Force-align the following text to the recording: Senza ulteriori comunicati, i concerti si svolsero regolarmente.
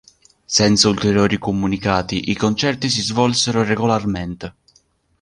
Senza 0.57 0.89
ulteriori 0.89 1.37
comunicati, 1.37 2.31
i 2.31 2.35
concerti 2.35 2.89
si 2.89 3.01
svolsero 3.01 3.63
regolarmente. 3.63 4.55